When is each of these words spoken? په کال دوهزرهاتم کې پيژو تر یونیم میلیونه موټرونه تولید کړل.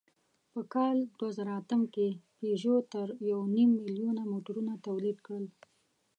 په 0.51 0.61
کال 0.73 0.97
دوهزرهاتم 1.19 1.81
کې 1.93 2.07
پيژو 2.37 2.75
تر 2.93 3.07
یونیم 3.31 3.71
میلیونه 3.81 4.21
موټرونه 4.31 4.73
تولید 4.85 5.17
کړل. 5.25 5.45